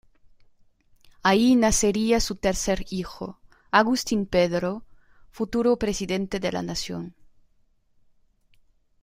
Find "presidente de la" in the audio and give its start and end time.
5.77-6.63